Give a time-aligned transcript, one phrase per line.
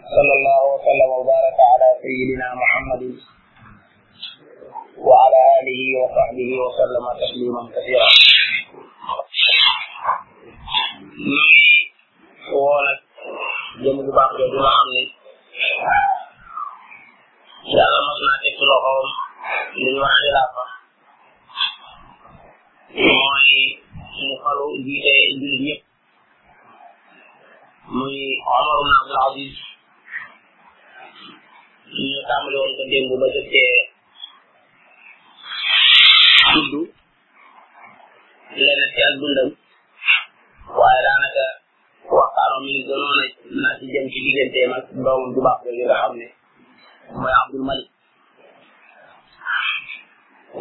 [0.00, 3.02] صلى الله وسلم وبارك على سيدنا محمد
[4.98, 8.08] وعلى اله وصحبه وسلم تسليما كثيرا
[11.34, 11.68] نوي
[12.62, 12.92] وانا
[13.82, 15.04] جيم بو باخ دي ما خامني
[17.76, 19.06] يالا ما سنا تي لوخوم
[24.78, 25.82] لي
[27.94, 29.73] ني عمر بن عبد العزيز
[32.08, 33.74] ñu tàmbali woon ko démb ba jot cee
[36.70, 36.72] tudd
[38.64, 39.48] leneen ci ak dundam
[40.78, 41.44] waaye daanaka
[42.16, 43.24] waxtaanoo mi gënoon a
[43.62, 46.26] na ci jëm ci digganteem ak doomam ju baax jooju nga xam ne
[47.22, 47.88] mooy Abdul Malik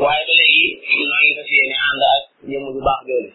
[0.03, 0.65] waaye ba léegi
[0.99, 3.31] ñoo ngi fas yéene ànd ak jëmm ju baax jooju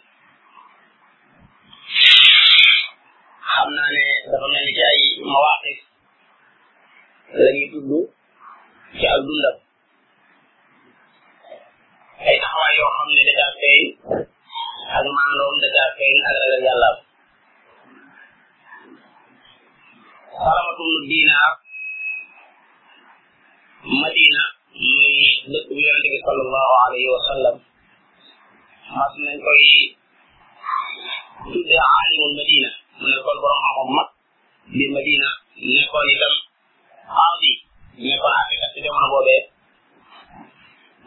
[3.52, 4.98] xam naa ne dafa mel ni ci ay
[7.37, 7.92] dañuy dund
[8.96, 9.56] ci ak dundam
[12.25, 13.84] ay taxawaay yoo xam ne dajaa feeñ
[14.97, 16.83] ak maandoom dajaa feeñ ak ragal
[20.42, 21.52] salamatum diinaar
[24.00, 24.42] madina
[24.97, 25.12] muy
[25.50, 27.08] dëkk bu yonente bi sallallahu alayhi
[28.97, 29.62] mas nañ koy
[31.52, 34.08] tudde aalimul madina mu nekkoon borom xam-xam mag
[34.77, 35.28] bi madina
[35.77, 36.34] nekkoon itam
[38.00, 39.42] ñu nekkoon Afrique ci jamono boobee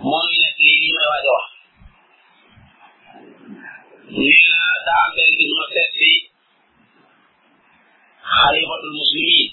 [0.07, 1.47] moom ñu nekk lii nii may waaj a wax
[4.23, 6.11] nee na daa benn bis ma seet si
[8.35, 9.49] xalifatul muslimin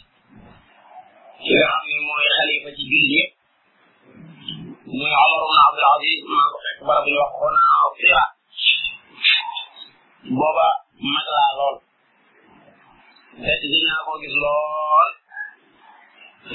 [1.42, 3.34] ki nga xam mooy xalifa ci jullit yëpp
[4.96, 8.22] muy Omar ibn Abdul Aziz maa ko fekk barab ñu wax ko naa fira
[10.38, 10.68] booba
[11.12, 11.76] mag laa lool
[13.42, 15.08] seet si naa ko gis lool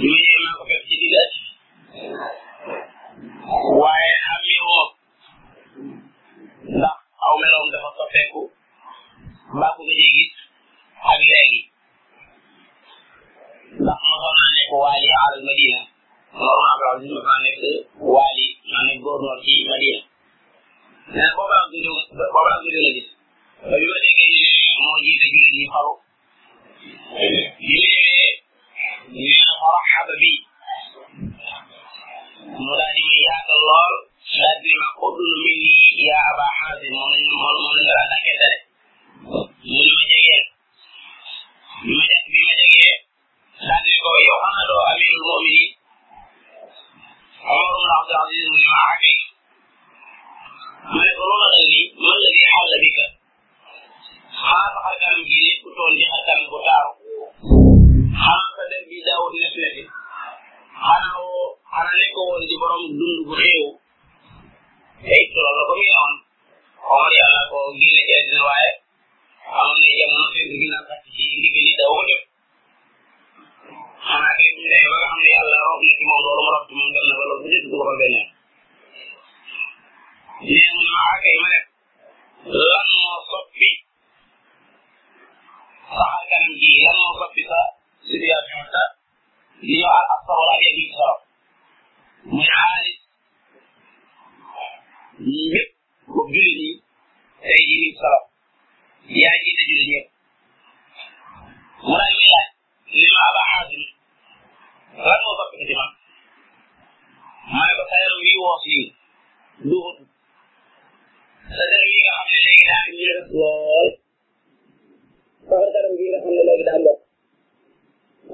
[0.02, 1.28] lii maa ko fekk na digal
[3.82, 4.88] waaye xamee woo
[6.78, 8.42] ndax aw meloom dafa soppeeku
[9.56, 10.36] mbaa ko gëjee gis
[11.09, 11.62] ak léegi
[13.84, 15.82] ndax mosoon naa nekk waali alal madina
[16.38, 17.59] moom Abdou Aziz mosoon nekk
[18.14, 20.00] waali maa nekk gouverneur ci madina
[21.14, 21.86] mais boobu laa gëj
[22.34, 23.09] boobu laa gëj a gis
[23.70, 24.53] ba bi ma déggee ñu ne
[24.84, 25.94] moo jiite jullit ñi xaru
[27.68, 27.80] bi
[29.16, 30.35] مرحب بي
[32.63, 33.94] mu daal di yaatal lool
[34.35, 35.72] daal di ma uddul minni
[36.07, 37.35] yaa aba xaasim mu ne
[37.66, 38.18] mu ne la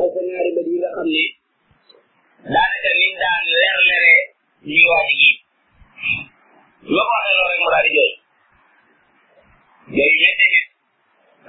[0.10, 1.18] xool sa ñaari bët yi nga xam ne
[2.54, 4.14] daanaka niñ daan leer lere
[4.66, 5.30] ñu ngi waaj ji
[6.96, 8.12] loo ko waxee loolu rek mu daal di jooy
[9.96, 10.68] jooy ñetti nit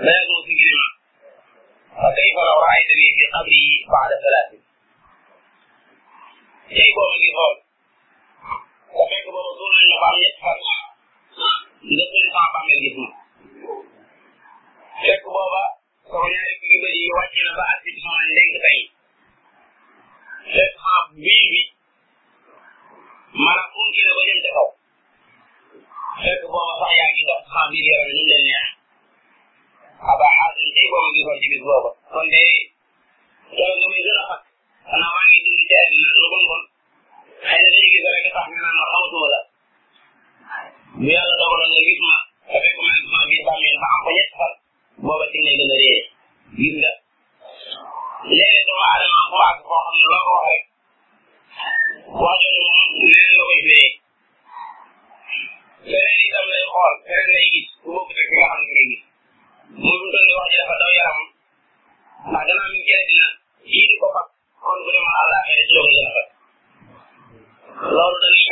[0.04, 0.88] dana doo si gilima
[2.00, 3.60] fa kay fa law raaytani fi qabri
[3.92, 4.62] baada salaatin
[6.74, 7.54] tey boo ma ngi xool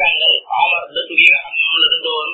[0.07, 2.33] அமைச்சர்கள் அமர்ந்து துயரம் முழுதும்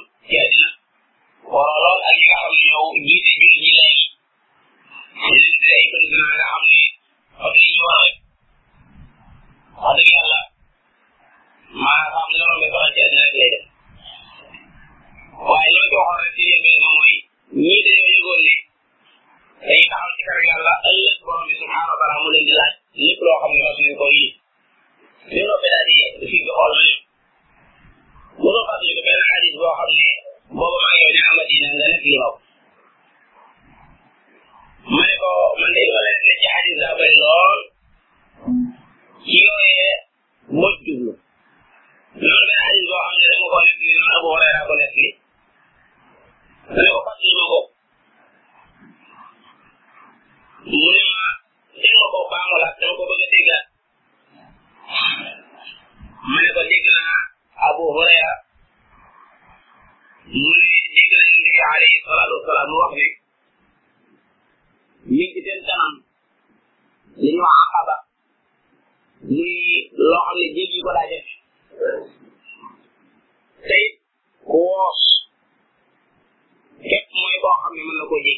[77.67, 78.37] xam ne mën na koo jéggi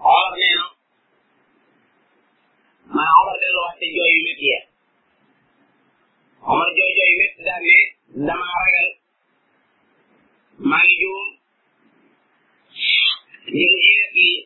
[0.00, 0.64] xoolal nee na
[2.94, 4.58] man Omar delluwaat ci jooy yu métti ya
[6.50, 7.76] Omar jooy jooy yu métti daal ne
[8.26, 8.90] damaa ragal
[10.68, 11.24] maa ngi juum
[13.58, 14.40] ñu ngi ci nekk lii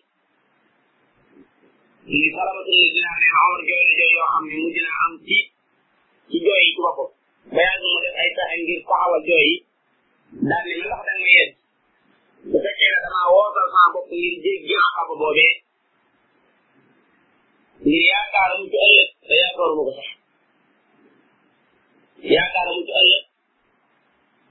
[2.20, 5.12] li salamatu li dinaa ne Omar jooy na jooy yoo xam ne mujj naa am
[5.26, 5.38] ci
[6.28, 7.08] ci jooy yi ci boppam.
[7.54, 9.56] ba yàgg mu def ay pexe ngir taxawal jooy yi
[10.48, 11.52] daal ne ma ndax nga ma yedd
[12.50, 15.50] bu fekkee ne damaa wootal sama bopp ngir jéggi maqaama boobee
[17.84, 20.08] ngir yaakaar mu ci ëllëg te yaakaaruma ko sax
[22.34, 23.22] yaakaar mu ci ëllëg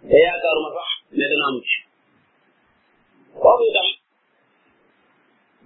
[0.09, 1.75] te yaakaaruma sax ne dana am ci
[3.41, 3.89] foofu itam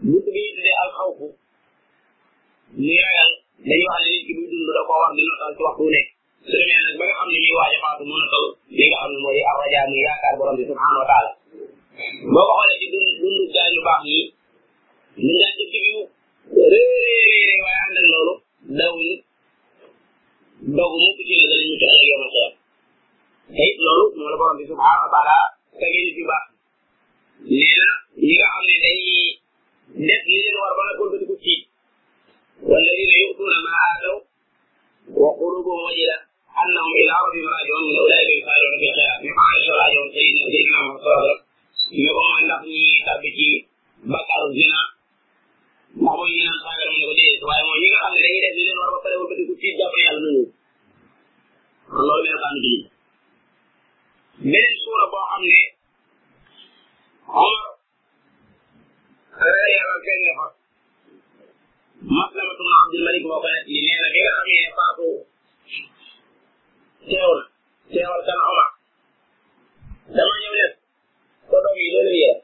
[0.07, 1.25] bunt bi tuddee al xawfu
[2.85, 3.31] muy ragal
[3.67, 6.07] dañuy wax ne nit ki buy dund da koo war di notal ci waxtu nekk
[6.49, 8.45] su demee nag ba nga xam ne muy waaj a faatu mu notal
[8.77, 11.31] li nga xam ne mooy arrajaa muy yaakaar borom bi subhanahu wa taala
[11.95, 14.17] boo ko xoolee ci dund dund gaay yu baax yi
[15.15, 15.97] ñu ngi daan jëkk yu
[16.71, 18.33] réeréeréeré waaye ànd ak loolu
[18.77, 19.13] daw yi
[20.77, 22.51] dogu mu ci la danañu ci ëllëg yomal xeer
[23.55, 25.37] te it loolu moo la borom bi subhanahu wa taala
[25.79, 26.45] tegee nit yu baax
[27.49, 27.87] nee na
[28.25, 29.23] ñi nga xam ne dañuy
[30.07, 31.63] def li leen war ba nga ko ko tiit
[32.69, 34.19] والذين يؤتون ما آتوا
[35.21, 36.17] وقلوبهم وجلة
[36.61, 40.99] أنهم إلى ربهم راجعون من أولئك يسارعون في الخيرات من عائشة راجعون سيدنا سيدنا محمد
[41.01, 41.44] صلى الله عليه وسلم
[42.01, 43.47] ñu oo ndax ñi tàbbi ci
[44.11, 47.99] bàkkaaru zina ndax mooy ñi naan saaga mu ne ko déedéet waaye mooy ñi nga
[48.03, 50.29] xam ne dañuy def li leen war ba pare ba bëgg ci jàpp yàlla na
[50.33, 50.47] ñëw
[52.07, 52.73] loolu mel xam ci
[54.51, 55.55] beneen suura boo xam ne
[57.41, 57.63] Omar
[59.73, 60.47] yàlla feeñ na fa
[62.17, 65.07] maslamatun Abdul Malik moo ko nekk li nee na bi nga xam ne faatu
[67.09, 67.43] teew na
[67.93, 68.69] teewal kan Omar
[70.15, 70.53] dama ñëw
[71.75, 72.43] yi loolu la yéex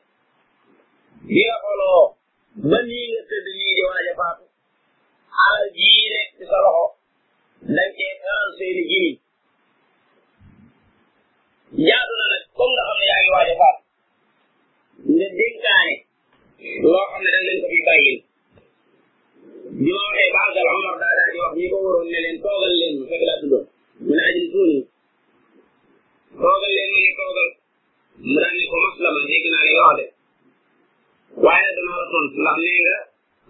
[1.32, 2.04] bi nga xooloo
[2.70, 4.44] ba nii nga tëdd nii di waaj a faatu
[5.46, 6.86] alal jii nekk ci sa loxo
[7.76, 9.20] da nga cee transféré ji nii
[11.88, 13.82] jaadu na nag comme nga xam ne yaa ngi waaj a faatu
[15.16, 15.96] nga dénkaane
[16.92, 18.20] loo xam ne da leen ko fi bàyyil
[19.82, 22.74] bi ma waxee baagal Omar daa daa di wax ñi ko waroon ne leen toogal
[22.80, 23.66] leen bu fekk laa tuddoon
[24.06, 24.78] mu ne ajil tuuni
[26.42, 27.50] toogal leen mu ne toogal
[28.22, 30.08] daal commence la man dégg naa li nga wax de
[31.44, 32.96] waaye nag dama la tontu ndax nee nga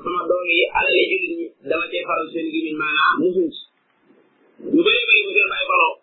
[0.03, 3.63] sama doom yi alal yi jullit ñi dama cee faral seen gimiñ maanaam musuñ ci
[4.73, 5.95] ñu bëri bëri bu ngeen bàyyi baloo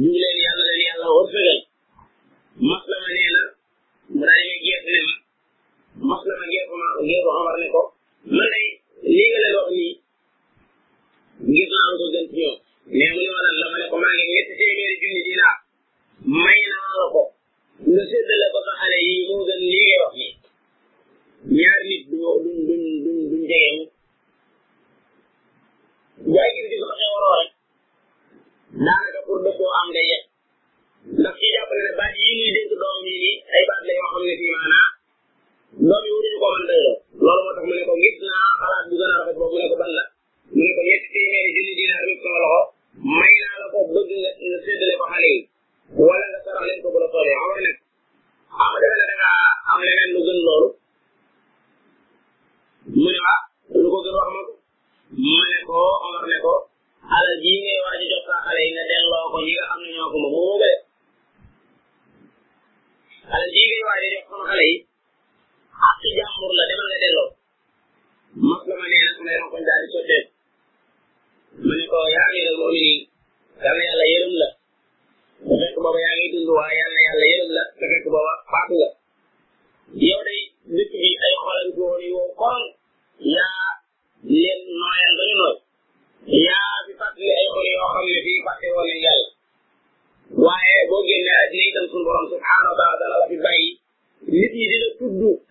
[0.00, 1.60] ñu leen yàlla leen yàlla war fegal
[2.68, 3.44] maslama nee na
[4.16, 4.42] mu daal
[7.62, 7.80] di ko
[95.12, 95.41] be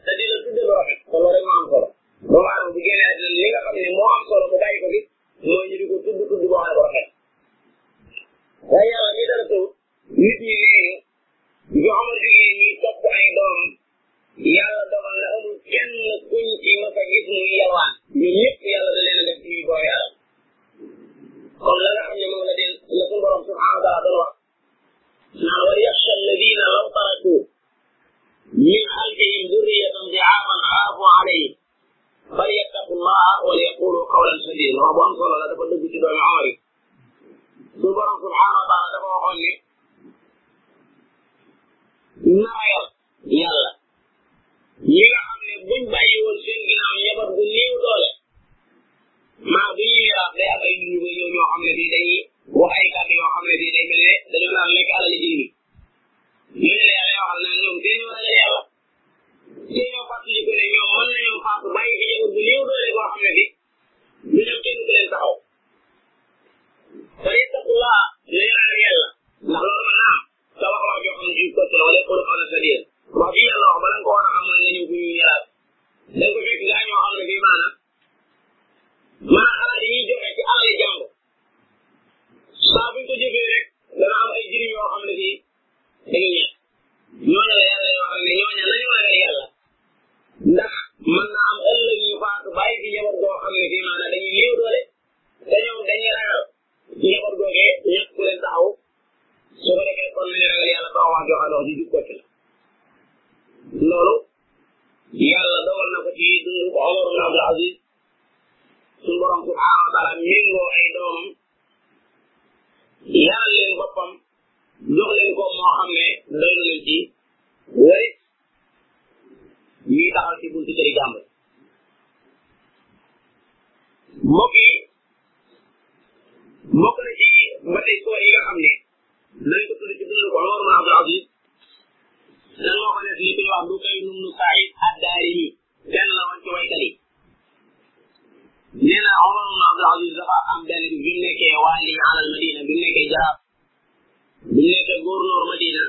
[144.49, 145.83] bi nekk gouverneur Madina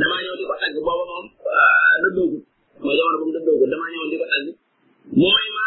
[0.00, 1.26] damaa ñëw di ko tagg booba moom
[1.58, 2.38] ah, dëddoogu
[2.82, 4.46] mooy jamono bu mu dëddoogu damaa ñëw di ko tagg
[5.18, 5.66] mu may ma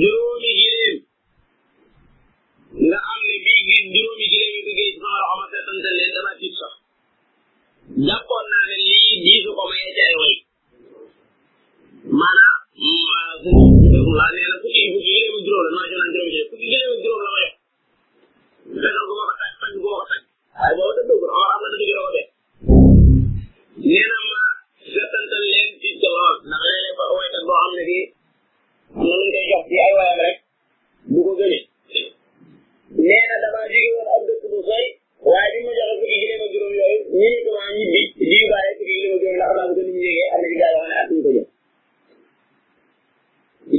[0.00, 0.96] juróomi giléem
[2.88, 6.12] nga xam ne bii gis juróomi giléem yi duggee ci sama loxo ma seetante leen
[6.16, 6.72] damaa tiit sax
[8.06, 10.34] jàppoon naa ne lii diisu ko mayee ci ay way
[12.20, 12.60] maanaam
[13.04, 16.94] laa nee na fukki fukki giléemu juróom la naa jox naan juróomi giléem fukki giléemu
[17.04, 17.54] juróom la ma jox
[18.82, 20.24] fetal gu ma ko tagg waxtaan boo waxtaan
[20.54, 22.28] waaye boobu da dugg or am na da ngeen ko def
[23.90, 24.38] nee na ma
[24.94, 28.04] gàttantal leen ci ca lool ndax léeg-léeg ba waykat boo xam ne bii
[28.94, 30.36] am na luñ koy jox ci ay waayam rek
[31.10, 31.58] du ko gëne
[33.06, 34.86] nee na damaa jóge woon ab dëkk bu sori
[35.30, 38.00] waaye bi ma joxe fukki gileem ak juróom yooyu ñu ne ko maa ñibbi
[38.30, 40.46] di bàyyi fukki gileem ak juróom ndax xam naa bu ko nit ñëgee am na
[40.50, 41.46] ci gaa yoo xam ne ak ñu ko jël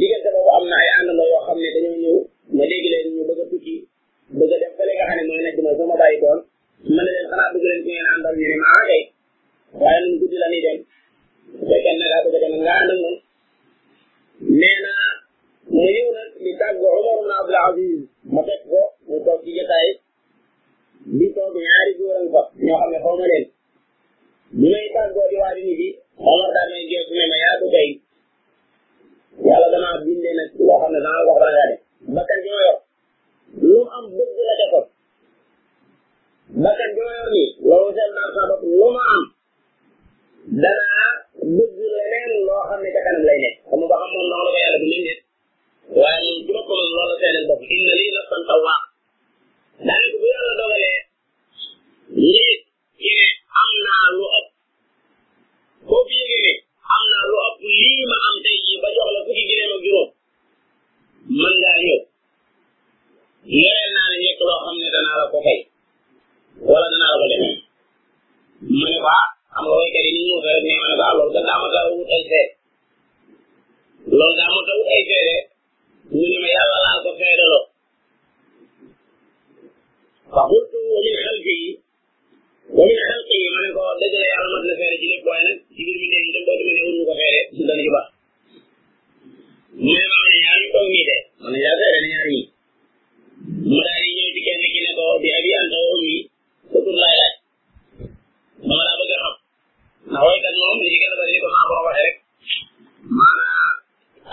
[0.01, 2.17] diggante boobu am na ay àndandoo yoo xam ne dañoo ñëw
[2.57, 3.75] ma dégg leen ñu bëgg a tukki
[4.35, 6.39] bëgg a dem fële nga xam ne mooy nekk mooy sama bàyyi koon
[6.85, 9.03] mën na leen xanaa bëgg leen ci ngeen àndal ñu ne maa ah, kay
[9.81, 10.77] waaye nun guddi la ñuy dem
[11.57, 13.17] bu fekkee ne daa bëgg a dem nga ànd ak moom
[14.59, 14.93] nee na
[15.73, 17.97] mu ñëw nag di tàgg Omar ibn Abdul Aziz
[18.33, 19.87] ma fekk ko mu toog ci jotaay
[21.17, 23.45] di toog ñaari góoram fa ñoo xam ne xaw ma leen
[24.59, 25.89] bi may tàggoo di waa di nit yi
[26.31, 27.89] Omar daal may geesu ne ma yaa ko kay
[29.47, 31.81] yàlla damaa bindee nag loo xam ne danaa wax dara ngaa def
[32.15, 32.76] bakkan bi ma yor
[33.61, 34.85] lu am dëgg la defoon
[36.63, 39.23] bakkan jooyoon yi loolu seen naan sabab lu ma am
[40.61, 41.09] danaa
[41.55, 44.51] dëgg leneen loo xam ne ca kanam lay nekk xam nga ba xam moom noonu
[44.53, 45.19] la ko yàlla bu leen
[46.01, 48.79] waaye moom bu ko mën loolu seeneen bopp inna lii nafsan tawwaa
[49.85, 50.99] daanaka bu yàlla dogalee
[52.23, 52.53] lii
[53.01, 53.25] ci ne
[53.61, 54.49] am naa lu ëpp
[55.87, 56.53] boo fi yëgee ne
[56.95, 59.81] am naa lu ëpp lii ma am tey jii ba jox la fukki gineem ak
[59.85, 60.09] juróom
[61.39, 61.99] mën ngaa ñëw
[63.47, 65.59] nee naa la nekk loo xam ne danaa la ko fay
[66.71, 67.59] wala danaa la ko demee
[68.79, 71.03] ma ne ko ah xam nga waykat yi ni ñu rek ne ma ne ko
[71.09, 72.51] ah loolu daa ma taw wut ay seede
[74.17, 75.35] loolu daa ma taw wut ay seede
[76.15, 77.63] ñu ne ma yàlla laa ko seedaloo
[80.33, 81.57] fa xultu wa min xalfi
[82.75, 85.43] wa min xalqi ma ne ko dëgg la yàlla mat na seede ci lépp waaye
[85.49, 88.07] nag ci biir bi ndee itam dootuma ne ñu ko seede dana ci baax
[89.83, 92.29] mu ne ma ne ñaar ñu toog nii de ma ne yaa seede ne ñaar
[92.35, 92.47] ñii
[93.67, 96.15] mu daal di ñëw ci kenn ki ne ko bi abi anta wa ummi
[96.71, 97.33] sa tur laay laaj
[98.69, 99.35] dama laa bëgg a xam
[100.09, 102.13] ndax woykat moom li ci gën a bëri li ko maa waxee rek
[103.17, 103.69] maanaa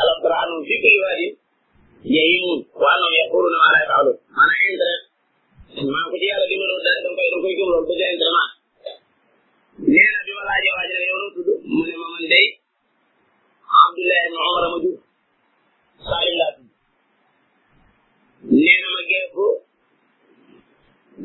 [0.01, 1.33] alam tara annahum fi kulli waadin
[2.17, 5.03] yahimun wa annahum yaquluna maa laa yaf'aluun maanaa intérêt
[5.93, 8.03] maa ko ci yàlla bi ma doon daal danga koy danga koy gëm loolu bëgg
[8.15, 8.49] intérêt maa
[9.93, 12.25] nee na bi ma laajee waa ji nag yow noo tudd mu ne ma man
[12.33, 12.47] day
[13.83, 14.95] Abdullah ibn Omar ma jur
[16.09, 16.54] Salim laa
[18.61, 19.45] nee na ma geesu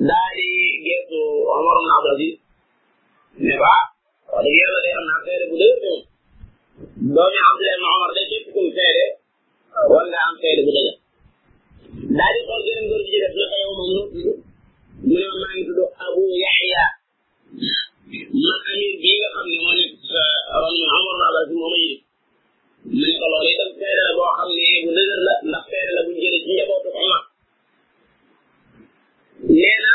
[0.07, 0.49] daal di
[0.85, 1.19] geesu
[1.57, 2.35] Omar ibn Abdul Aziz
[3.45, 3.85] ne ba ah,
[4.31, 6.01] wax dëgg yàlla day am naa seede bu dëgër moom
[7.15, 9.03] doomi Abdullah ibn Omar da képp kum seede
[9.91, 10.95] war nga am seede bu dëgër
[12.17, 14.39] daal di xool gërëm góor gi ci def naka yow moom noo tudd
[15.07, 16.83] mu ne maa ngi tudd Abu Yaxya
[18.43, 20.21] man amir bii nga xam ne moo nekk sa
[20.55, 21.99] euh, Omar ibn Abdul Aziz moom a yëg
[22.87, 26.01] li ko loolu itam seere la boo xam ne bu dëgër la ndax seere la
[26.05, 27.23] bu jëlee ci njabootu Omar
[29.57, 29.91] nee na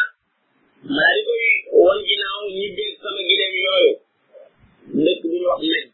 [0.96, 1.44] maa di koy
[1.86, 3.92] wan ginnaaw ñibbee sama gileem yooyu
[5.04, 5.86] dëkk bu ñu wax mel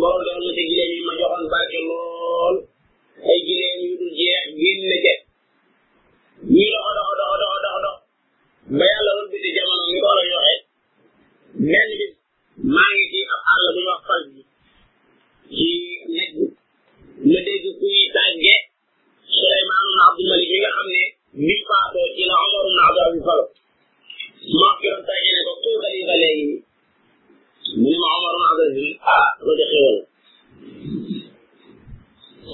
[0.00, 2.54] borom doon na te gileem yi ma joxoon barke lool
[3.28, 5.14] ay gileem yu dul jeex génn na ca
[6.54, 7.96] ñi dox dox dox dox dox dox
[8.78, 10.54] ba yàlla won bi di jamono ni ko la joxe
[11.68, 12.14] benn bis
[12.74, 14.40] maa ngi ci ab àll bu ñu wax fas bi
[15.58, 15.68] ci
[16.16, 16.32] nekk
[17.30, 18.56] ma dégg kuy tàgge
[19.34, 21.02] Souleymane ibn Abdul Malik bi nga xam ne
[21.46, 23.44] bi faatoo ci la Omar ibn Abdul Aziz falo
[24.60, 26.46] ma ko doon tàgge ne ko kuy xalifa léegi
[27.80, 29.98] mu ne ma Omar ibn Abdul Aziz ah loolu de xewal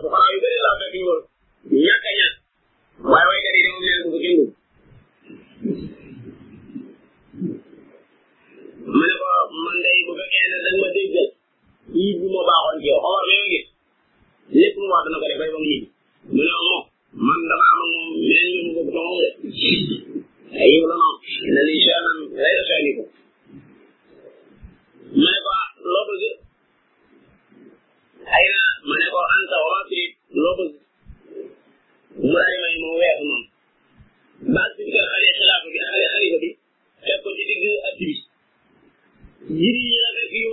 [0.03, 1.09] fuqara yu bëri laa fekk ñu
[9.65, 10.91] man day bu fekkee ne da nga
[11.97, 13.63] lii bi moo baaxoon ci yow or li nga gis
[14.59, 15.89] lépp mu wax dana ko def ba mu ñibbi
[16.35, 16.81] mu ne moom
[17.27, 19.29] man dama am ak moom beneen ñu mu bëgg ko moom de
[20.61, 21.17] ay yow la moom
[21.55, 23.05] na li chaanan lay la chaani ko
[25.21, 26.25] ma ne ko ah, loo bëgg
[28.37, 30.01] ay na ma ne ko anta waa fi
[30.43, 30.73] loo bëgg
[32.23, 33.43] mu daal di may mu weer moom
[34.55, 36.51] baas bi ko xale xilaafa bi xale xalifa bi
[37.05, 38.09] fekk ko ci digg at bi
[39.61, 40.52] jiri yi la fekk yu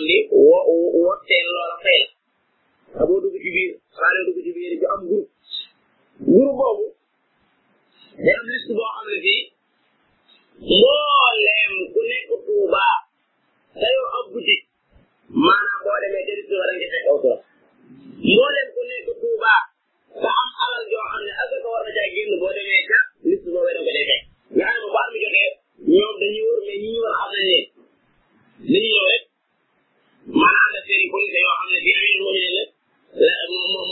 [0.00, 0.56] andi wo
[1.04, 2.00] wotteel loola fay
[2.96, 5.30] la a boo dugg ci biir xanaa doo dugg ci biir ju am groupe
[6.32, 6.86] groupe boobu
[8.24, 9.14] day am liste boo xam ne
[11.92, 12.84] ku nekk Tuuba
[13.80, 14.66] dayoo ab boutique
[15.44, 17.40] maanaam boo demee jëri Tuuba da nga fekk aw turam
[18.32, 20.48] mbooleem te am
[21.72, 24.22] war na caa génn boo demee ca liste boobu da nga koy fekk
[24.56, 25.50] nga xam ne bu baax mi joxee
[25.94, 27.00] ñoom dañuy
[29.04, 29.22] wër
[30.38, 32.62] maanaam am na seen comité yoo xam ne bii amee lu mu la
[33.20, 33.84] la moo moo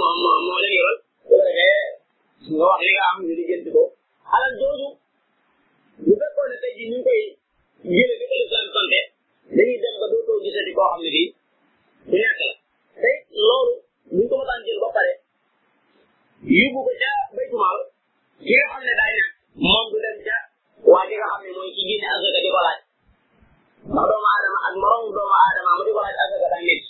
[0.00, 1.82] moo moo moo leen yoral su ko defee
[2.56, 3.82] nga wax li nga am ñu lijjanti ko
[4.34, 4.88] alal jooju
[6.04, 7.20] bu fekkoon ne tey jii ñu ngi koy
[7.96, 8.92] jële bi ko islam sante
[9.52, 11.28] dañuy dem ba dootoo gisati koo xam ne bii
[12.08, 12.48] bu ñàkk la
[13.02, 13.10] te
[13.46, 13.72] loolu
[14.08, 15.12] bu ñu ko mosaan jël ba pare
[16.56, 17.78] yóbbu ko ca baytumaal
[18.44, 19.32] ki nga xam ne daay ñàkk
[19.70, 20.36] moom du dem ca
[20.90, 22.80] waa ji nga xam ne mooy ci génne asaka di ko laaj
[23.86, 26.82] ndax doomu aadama ak morom doomu aadama mu di ko laaj asaka tamit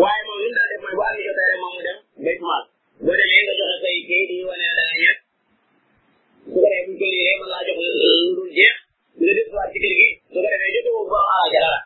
[0.00, 2.38] waaye moom li mu daa def mooy bu am jotee rek moom mu dem béy
[2.48, 2.62] maal
[3.04, 5.18] boo demee nga joxe say kayit yi wane da nga ñàkk
[6.44, 8.76] su ko defee bu kër yi mën laa jox lu dul jeex
[9.20, 11.80] nga def waat ci kër gi su ko defee jotee woo borom alal jara la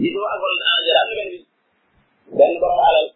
[0.00, 1.10] jitoo ak borom alal jara su
[2.36, 3.06] benn borom alal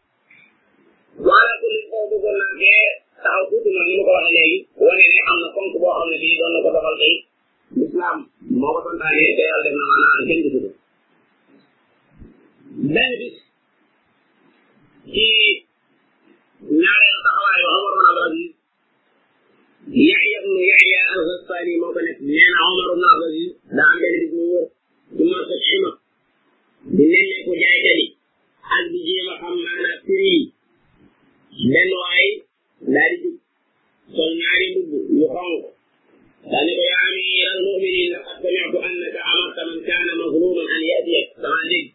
[1.27, 2.87] wala ko li ko bëggoon naa kee
[3.23, 6.09] taxaw tuuti man ni ma ko waxee léegi wane ne am na fonk boo xam
[6.13, 7.15] ne bii doon na ko doxal tey
[7.79, 8.19] lislaam
[8.61, 10.71] moo ko santaane te yàlla def na maanaam kenn gisu ko
[12.95, 13.37] benn bis
[15.13, 15.29] ci
[16.81, 18.55] ñaareelu taxawaay ba Omar bin Abdul Aziz
[20.49, 24.31] بن يحيى الغطاني moo ko nekk nee na Omar ibn Abdulaziz daa am benn bis
[24.37, 24.63] mu wër
[25.65, 25.93] ci marché xima
[26.97, 28.09] di leen ko jaaykat yi
[28.79, 30.37] ak di jéem a xam maanaam prix yi
[31.73, 32.27] benn waay
[32.95, 33.39] daal di dugg
[34.15, 35.57] sol ñaari mbubb yu xonq
[36.53, 41.89] قال يا أمير المؤمنين لقد سمعت أنك أمرت من كان مظلوما أن يأتيك طبعا ديك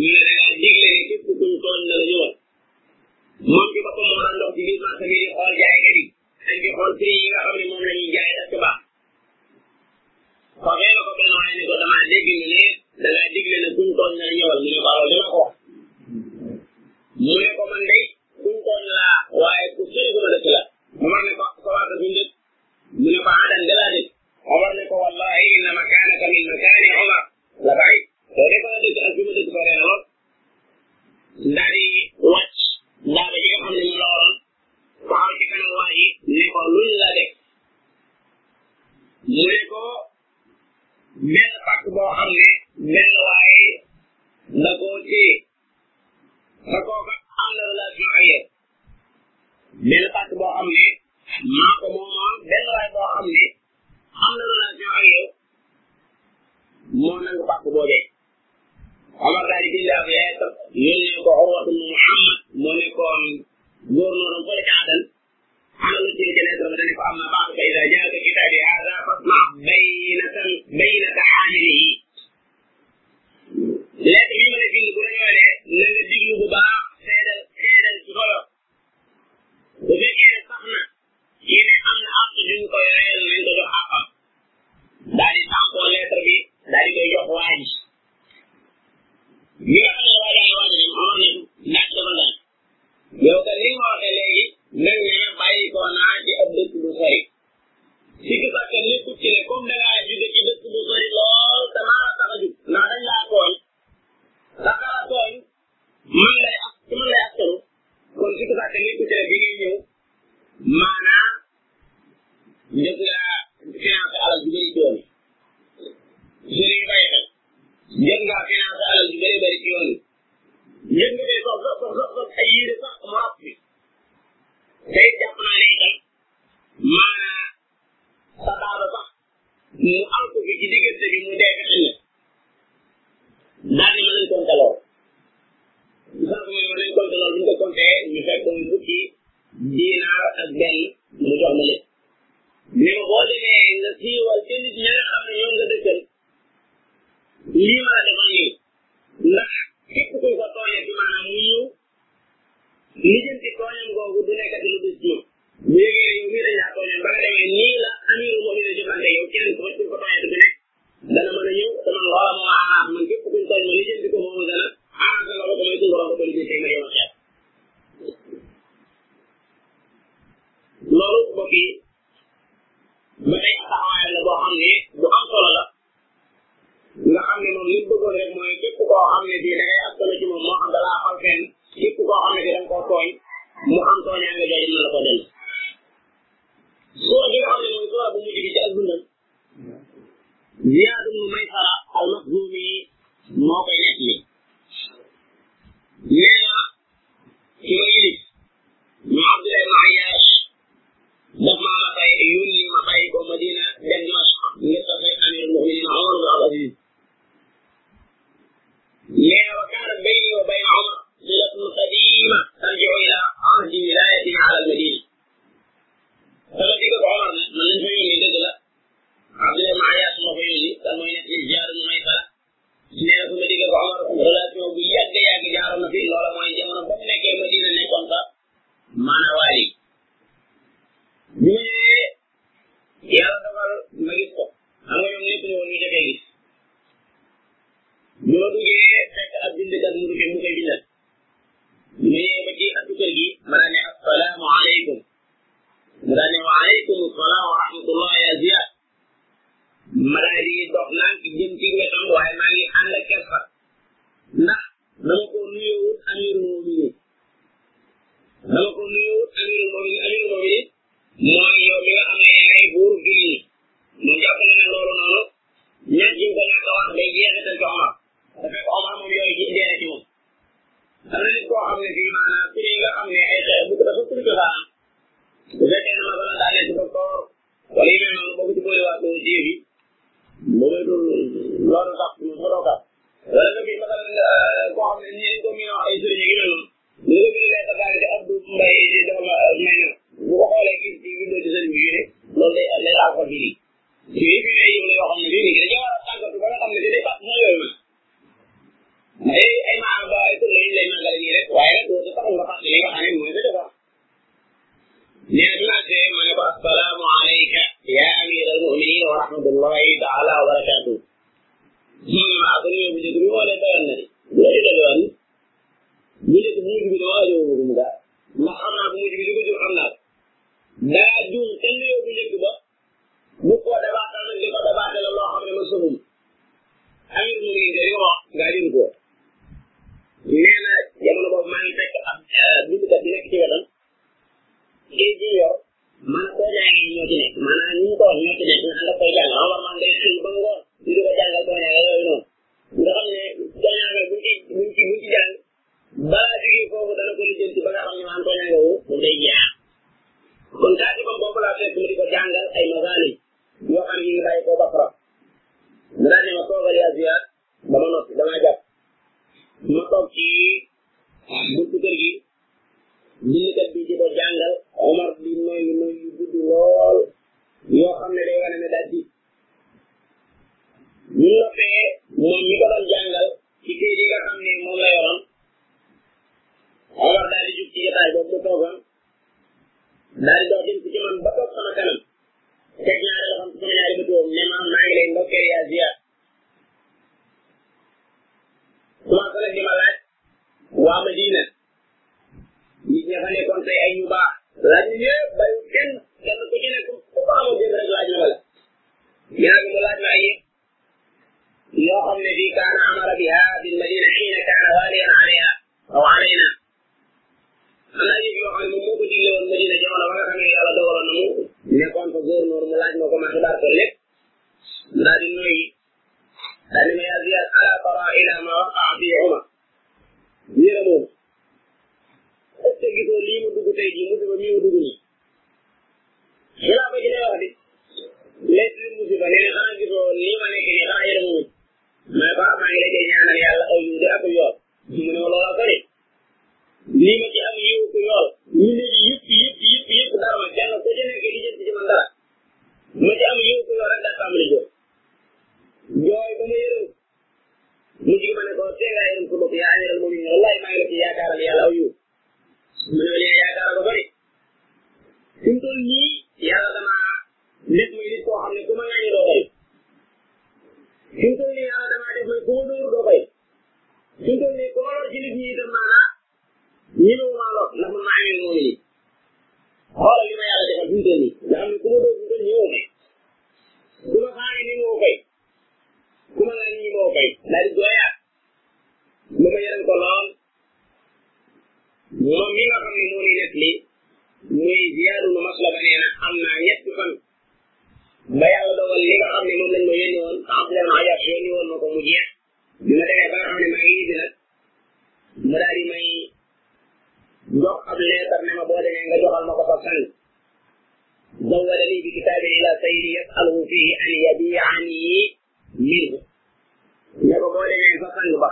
[0.00, 2.26] من ديك لي كيف كنت تقول لنا
[3.40, 7.12] من في بقوم مرة نروح تجيب ما تجيب أول جاي كذي dañ fi xool prix
[7.22, 8.60] yi nga xam ne la ñuy jaay est-ce que
[11.58, 12.56] ne ko damaa dégg ñu ne
[13.02, 15.22] da ngaa digle ne kuñ toon na ñëwal mu ne ko alors dina
[17.56, 18.04] ko mu ne ko man day
[18.42, 20.60] kuñ toon laa waaye ku sori gu ma dëkk la
[21.26, 22.22] ne ko sa waa mu ne
[23.24, 24.08] ko adan ah, de laa dëkk
[24.76, 25.46] ne ko wallahi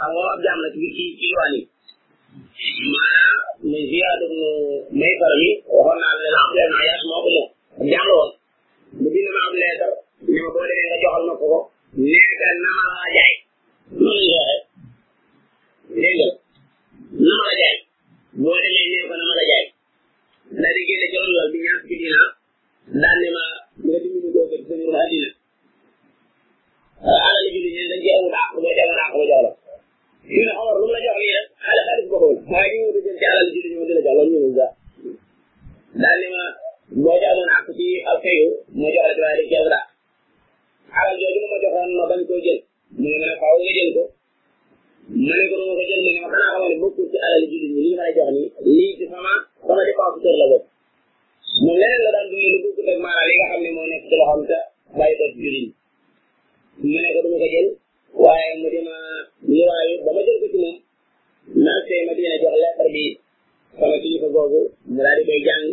[0.00, 3.36] xam nga ab jaam la ci ci ci yoon yi maanaam
[3.70, 4.46] muy ziyaad ibnu
[4.98, 7.48] maysara bi naa la ah ne la abdul ayaas moo ko moom
[7.80, 8.30] ab jaam la woon
[9.00, 9.88] bu bind ma am ne ma
[10.52, 11.46] boo demee nga joxal ma ko
[12.08, 13.30] nee ka nama la jaay
[14.02, 14.54] noonu la
[15.96, 17.74] nama la jaay
[18.42, 19.64] boo demee nee ko nama la jaay
[20.60, 22.22] daal di génne joxal lool bi ñaar fukki dina
[23.02, 23.44] daan ma
[23.84, 25.30] nga dimbali ko ci sa njëriñ àddina
[27.26, 29.12] alal julli ñeen dañ ci amul àq boo ci amul àq
[29.46, 29.52] la
[30.32, 31.72] ñu ne Omar lu mu la jox nii rek xale
[32.06, 34.48] xaalis bokkul waaye ñu ngi jël ci alal ji ñu di la jox loolu ñu
[34.52, 34.66] nga
[36.02, 36.42] daal ne ma
[37.04, 38.46] boo jaaroon àq ci alkayu
[38.80, 39.78] ma jox la waaye def jawra
[41.00, 42.58] alal jooju ma joxoon ma bañ koo jël
[43.00, 44.02] mu ne ma ne faaw nga jël ko
[45.26, 47.42] ma ne ko ma ko jël mu ne ma xanaa xamal ne bokkul ci alal
[47.50, 49.32] ji ñu li ma la jox nii lii ci sama
[49.66, 50.64] sama dépense kër la bopp
[51.64, 54.04] moom leneen la daan dund lu bokkul ak maanaam li nga xam ne moo nekk
[54.08, 54.58] ci loxoom te
[54.96, 55.70] bàyyi ko ci jullit
[56.86, 57.68] mu ne ko du ma ko jël
[58.14, 58.94] waaye mu dina
[59.48, 60.76] niraayu ba ma jël ko ci moom
[61.64, 63.04] naa see ma dina jox leetar lah, bi
[63.78, 64.60] sama ci ko googu
[64.92, 65.64] mu daal di koy jàng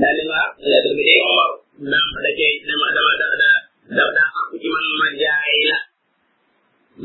[0.00, 0.40] daal di ma
[0.70, 1.50] leetar bi day xomar
[1.88, 3.50] ndaa ma da cee ne ma dama da da
[3.96, 5.78] da da ak ci man ma jaay la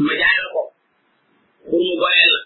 [0.06, 0.62] ma jaay la ko
[1.68, 2.43] pour mu boyel la